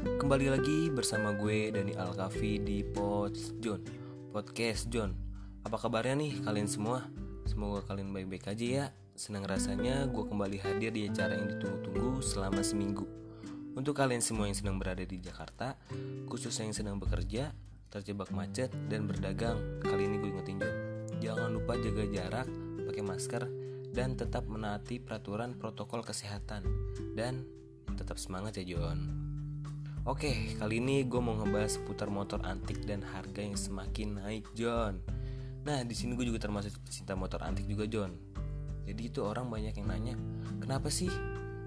kembali 0.00 0.48
lagi 0.48 0.88
bersama 0.88 1.36
gue 1.36 1.68
Dani 1.68 1.92
Alkafi 1.92 2.56
di 2.56 2.80
Pods 2.80 3.52
John. 3.60 3.84
Podcast 4.32 4.88
John. 4.88 5.12
Apa 5.60 5.76
kabarnya 5.76 6.16
nih 6.16 6.40
kalian 6.40 6.72
semua? 6.72 7.04
Semoga 7.44 7.84
kalian 7.84 8.16
baik-baik 8.16 8.48
aja 8.48 8.64
ya. 8.64 8.86
Senang 9.12 9.44
rasanya 9.44 10.08
gue 10.08 10.24
kembali 10.24 10.56
hadir 10.64 10.88
di 10.88 11.04
acara 11.04 11.36
yang 11.36 11.52
ditunggu-tunggu 11.52 12.24
selama 12.24 12.64
seminggu. 12.64 13.04
Untuk 13.76 13.92
kalian 13.92 14.24
semua 14.24 14.48
yang 14.48 14.56
sedang 14.56 14.80
berada 14.80 15.04
di 15.04 15.20
Jakarta 15.20 15.76
Khususnya 16.32 16.72
yang 16.72 16.76
sedang 16.80 16.96
bekerja, 16.96 17.52
terjebak 17.92 18.32
macet, 18.32 18.72
dan 18.88 19.04
berdagang 19.04 19.84
Kali 19.84 20.08
ini 20.08 20.16
gue 20.16 20.32
ingetin 20.32 20.64
John. 20.64 20.76
Jangan 21.20 21.52
lupa 21.52 21.76
jaga 21.76 22.08
jarak, 22.08 22.48
pakai 22.88 23.04
masker, 23.04 23.44
dan 23.92 24.16
tetap 24.16 24.48
menaati 24.48 24.96
peraturan 24.96 25.60
protokol 25.60 26.00
kesehatan. 26.00 26.64
Dan 27.12 27.65
tetap 27.94 28.18
semangat 28.18 28.58
ya 28.58 28.74
John 28.74 29.26
Oke, 30.06 30.54
kali 30.54 30.78
ini 30.78 31.02
gue 31.02 31.18
mau 31.18 31.34
ngebahas 31.34 31.82
seputar 31.82 32.06
motor 32.06 32.38
antik 32.46 32.86
dan 32.86 33.02
harga 33.02 33.42
yang 33.42 33.58
semakin 33.58 34.22
naik, 34.22 34.46
John. 34.54 35.02
Nah, 35.66 35.82
di 35.82 35.98
sini 35.98 36.14
gue 36.14 36.22
juga 36.22 36.46
termasuk 36.46 36.78
pecinta 36.86 37.18
motor 37.18 37.42
antik 37.42 37.66
juga, 37.66 37.90
John. 37.90 38.14
Jadi 38.86 39.10
itu 39.10 39.26
orang 39.26 39.50
banyak 39.50 39.74
yang 39.74 39.90
nanya, 39.90 40.14
kenapa 40.62 40.94
sih 40.94 41.10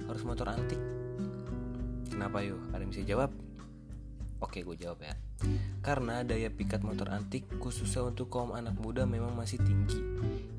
harus 0.07 0.23
motor 0.23 0.55
antik? 0.55 0.79
Kenapa 2.07 2.39
yuk? 2.39 2.63
Ada 2.71 2.79
yang 2.79 2.91
bisa 2.95 3.03
jawab? 3.03 3.35
Oke, 4.39 4.63
gue 4.63 4.75
jawab 4.79 5.03
ya. 5.03 5.19
Karena 5.79 6.27
daya 6.27 6.51
pikat 6.51 6.83
motor 6.83 7.07
antik 7.15 7.47
khususnya 7.55 8.03
untuk 8.03 8.27
kaum 8.27 8.51
anak 8.51 8.75
muda 8.75 9.07
memang 9.07 9.31
masih 9.31 9.63
tinggi. 9.63 10.03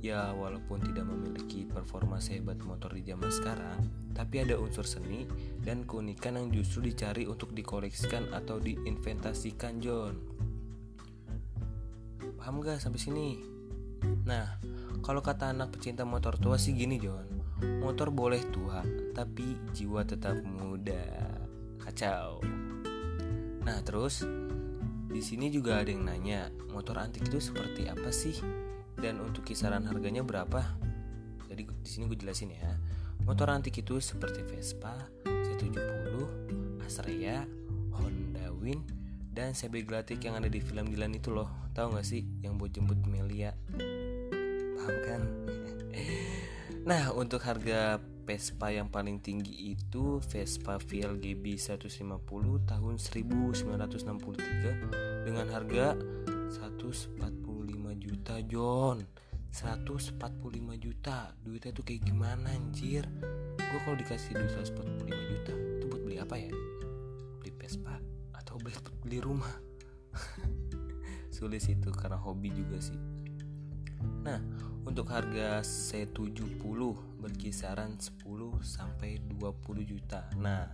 Ya, 0.01 0.33
walaupun 0.33 0.81
tidak 0.81 1.05
memiliki 1.05 1.69
performa 1.69 2.17
sehebat 2.25 2.57
motor 2.65 2.97
di 2.97 3.05
zaman 3.05 3.29
sekarang, 3.29 3.79
tapi 4.17 4.41
ada 4.41 4.57
unsur 4.57 4.89
seni 4.89 5.29
dan 5.61 5.85
keunikan 5.85 6.41
yang 6.41 6.49
justru 6.49 6.89
dicari 6.89 7.29
untuk 7.29 7.53
dikoleksikan 7.53 8.33
atau 8.33 8.57
diinventasikan, 8.57 9.77
John. 9.85 10.17
Paham 12.41 12.65
gak 12.65 12.81
sampai 12.81 12.97
sini? 12.97 13.29
Nah, 14.25 14.57
kalau 15.05 15.21
kata 15.21 15.53
anak 15.53 15.77
pecinta 15.77 16.09
motor 16.09 16.41
tua 16.41 16.57
sih 16.57 16.73
gini, 16.73 16.97
John. 16.97 17.29
Motor 17.61 18.09
boleh 18.09 18.41
tua, 18.49 18.81
tapi 19.13 19.53
jiwa 19.77 20.01
tetap 20.09 20.41
muda. 20.41 21.37
Kacau. 21.77 22.41
Nah, 23.61 23.85
terus 23.85 24.25
di 25.11 25.19
sini 25.19 25.51
juga 25.51 25.83
ada 25.83 25.91
yang 25.91 26.07
nanya, 26.07 26.55
motor 26.71 27.03
antik 27.03 27.27
itu 27.27 27.43
seperti 27.43 27.91
apa 27.91 28.15
sih? 28.15 28.39
Dan 28.95 29.19
untuk 29.19 29.43
kisaran 29.43 29.83
harganya 29.91 30.23
berapa? 30.23 30.63
Jadi 31.51 31.67
di 31.67 31.89
sini 31.91 32.07
gue 32.07 32.15
jelasin 32.15 32.55
ya. 32.55 32.79
Motor 33.27 33.51
antik 33.51 33.75
itu 33.75 33.99
seperti 33.99 34.47
Vespa, 34.47 34.95
C70, 35.27 36.15
Astrea, 36.87 37.43
Honda 37.91 38.55
Win, 38.55 38.87
dan 39.35 39.51
CB 39.51 39.83
Glatik 39.83 40.23
yang 40.23 40.39
ada 40.39 40.47
di 40.47 40.63
film 40.63 40.87
Dilan 40.87 41.11
itu 41.11 41.35
loh. 41.35 41.51
Tahu 41.75 41.99
gak 41.99 42.07
sih 42.07 42.23
yang 42.47 42.55
buat 42.55 42.71
jemput 42.71 43.03
Melia? 43.11 43.51
Paham 44.79 44.97
kan? 45.07 45.21
nah, 46.91 47.11
untuk 47.19 47.43
harga 47.43 47.99
Vespa 48.31 48.71
yang 48.71 48.87
paling 48.87 49.19
tinggi 49.19 49.75
itu 49.75 50.23
Vespa 50.23 50.79
VLGB 50.79 51.59
150 51.59 52.15
tahun 52.63 52.95
1963 52.95 55.27
dengan 55.27 55.51
harga 55.51 55.99
145 55.99 57.19
juta 57.99 58.39
John 58.47 59.03
145 59.51 60.15
juta. 60.79 61.35
Duitnya 61.43 61.75
tuh 61.75 61.83
kayak 61.83 62.07
gimana 62.07 62.55
anjir? 62.55 63.03
Gue 63.59 63.81
kalau 63.83 63.99
dikasih 63.99 64.39
duit 64.39 64.55
145 64.55 65.11
juta 65.11 65.51
itu 65.51 65.91
buat 65.91 66.03
beli 66.07 66.23
apa 66.23 66.39
ya? 66.39 66.55
Beli 67.43 67.51
Vespa 67.59 67.99
atau 68.31 68.63
beli 68.63 68.79
beli 69.03 69.19
rumah? 69.19 69.59
Sulit 71.35 71.67
itu 71.67 71.91
karena 71.91 72.15
hobi 72.15 72.55
juga 72.55 72.79
sih. 72.79 72.95
Nah 74.23 74.70
untuk 74.91 75.07
harga 75.15 75.63
C70 75.63 76.59
berkisaran 77.23 77.95
10 77.95 78.27
sampai 78.59 79.23
20 79.39 79.87
juta. 79.87 80.27
Nah, 80.35 80.67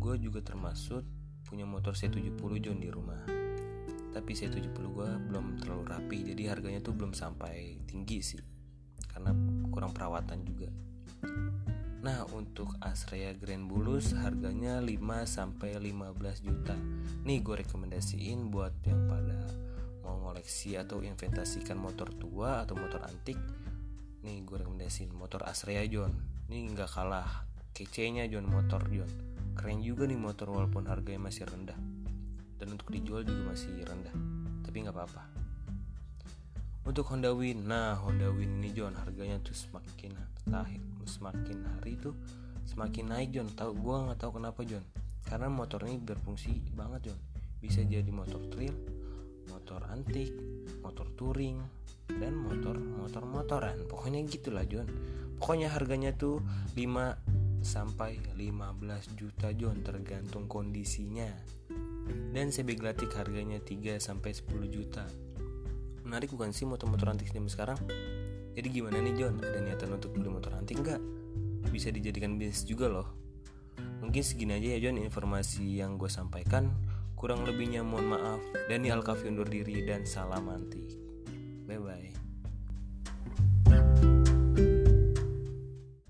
gue 0.00 0.14
juga 0.16 0.40
termasuk 0.40 1.04
punya 1.44 1.68
motor 1.68 1.92
C70 1.92 2.32
John 2.64 2.80
di 2.80 2.88
rumah. 2.88 3.28
Tapi 4.16 4.32
C70 4.32 4.72
gue 4.72 5.10
belum 5.28 5.60
terlalu 5.60 5.84
rapi, 5.84 6.18
jadi 6.32 6.56
harganya 6.56 6.80
tuh 6.80 6.96
belum 6.96 7.12
sampai 7.12 7.84
tinggi 7.84 8.24
sih. 8.24 8.40
Karena 9.04 9.36
kurang 9.68 9.92
perawatan 9.92 10.40
juga. 10.40 10.72
Nah, 12.00 12.24
untuk 12.32 12.72
Astrea 12.80 13.36
Grand 13.36 13.68
Bulus 13.68 14.16
harganya 14.16 14.80
5 14.80 14.96
sampai 15.28 15.76
15 15.76 16.40
juta. 16.40 16.72
Nih 17.28 17.44
gue 17.44 17.68
rekomendasiin 17.68 18.48
buat 18.48 18.72
yang 18.88 19.04
pada 19.04 19.65
mau 20.26 20.34
ngoleksi 20.34 20.74
atau 20.74 21.06
inventasikan 21.06 21.78
motor 21.78 22.10
tua 22.18 22.66
atau 22.66 22.74
motor 22.74 22.98
antik 23.06 23.38
nih 24.26 24.42
gue 24.42 24.58
rekomendasiin 24.58 25.14
motor 25.14 25.46
Astrea 25.46 25.86
John. 25.86 26.10
Ini 26.50 26.74
nggak 26.74 26.90
kalah 26.90 27.46
kece-nya 27.70 28.26
John 28.26 28.50
motor 28.50 28.82
John. 28.90 29.06
Keren 29.54 29.86
juga 29.86 30.02
nih 30.02 30.18
motor 30.18 30.50
walaupun 30.50 30.90
harganya 30.90 31.30
masih 31.30 31.46
rendah. 31.46 31.78
Dan 32.58 32.74
untuk 32.74 32.90
dijual 32.90 33.22
juga 33.22 33.54
masih 33.54 33.70
rendah 33.86 34.10
tapi 34.66 34.82
nggak 34.82 34.98
apa-apa. 34.98 35.22
Untuk 36.90 37.06
Honda 37.06 37.30
Win 37.30 37.70
nah 37.70 37.94
Honda 37.94 38.26
Win 38.26 38.58
ini 38.58 38.74
John 38.74 38.98
harganya 38.98 39.38
tuh 39.46 39.54
semakin 39.54 40.10
tahun 40.50 41.06
semakin 41.06 41.58
hari 41.70 42.02
tuh 42.02 42.18
semakin 42.66 43.14
naik 43.14 43.30
John. 43.30 43.46
Tahu 43.54 43.78
gue 43.78 43.96
nggak 44.10 44.18
tahu 44.18 44.42
kenapa 44.42 44.66
John. 44.66 44.82
Karena 45.22 45.46
motor 45.46 45.86
ini 45.86 46.02
berfungsi 46.02 46.74
banget 46.74 47.14
John. 47.14 47.20
Bisa 47.62 47.86
jadi 47.86 48.10
motor 48.10 48.42
trail 48.50 48.95
motor 49.50 49.80
antik, 49.90 50.32
motor 50.82 51.06
touring, 51.14 51.58
dan 52.10 52.34
motor 52.34 52.78
motor 52.78 53.24
motoran. 53.26 53.76
Pokoknya 53.90 54.22
gitulah 54.26 54.64
John. 54.66 54.86
Pokoknya 55.36 55.68
harganya 55.68 56.14
tuh 56.16 56.40
5 56.74 57.64
sampai 57.66 58.22
15 58.38 59.18
juta 59.18 59.50
John 59.52 59.82
tergantung 59.82 60.46
kondisinya. 60.46 61.28
Dan 62.06 62.54
CB 62.54 62.78
Glatik 62.78 63.10
harganya 63.18 63.58
3 63.58 63.98
sampai 63.98 64.30
10 64.30 64.70
juta. 64.70 65.04
Menarik 66.06 66.30
bukan 66.30 66.54
sih 66.54 66.62
motor-motor 66.62 67.10
antik 67.10 67.34
zaman 67.34 67.50
sekarang? 67.50 67.78
Jadi 68.54 68.68
gimana 68.70 69.02
nih 69.02 69.14
John? 69.18 69.42
Ada 69.42 69.58
niatan 69.58 69.98
untuk 69.98 70.14
beli 70.14 70.30
motor 70.30 70.54
antik 70.54 70.78
nggak? 70.78 71.02
Bisa 71.74 71.90
dijadikan 71.90 72.38
bisnis 72.38 72.62
juga 72.62 72.86
loh. 72.86 73.10
Mungkin 74.00 74.22
segini 74.22 74.54
aja 74.54 74.78
ya 74.78 74.88
John 74.88 75.02
informasi 75.02 75.82
yang 75.82 75.98
gue 75.98 76.06
sampaikan. 76.06 76.70
Kurang 77.16 77.48
lebihnya 77.48 77.80
mohon 77.80 78.12
maaf. 78.12 78.44
Dani 78.68 78.92
Alkafi 78.92 79.32
undur 79.32 79.48
diri 79.48 79.80
dan 79.88 80.04
salam 80.04 80.52
antik. 80.52 80.92
Bye 81.64 81.80
bye. 81.80 82.25